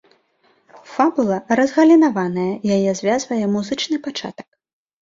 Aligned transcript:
Фабула 0.93 1.37
разгалінаваная, 1.59 2.49
яе 2.79 2.91
звязвае 3.03 3.43
музычны 3.57 3.97
пачатак. 4.11 4.47